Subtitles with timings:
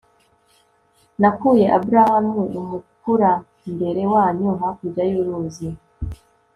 [1.21, 5.67] nakuye abrahamu, umukurambere wanyu, hakurya y'uruzi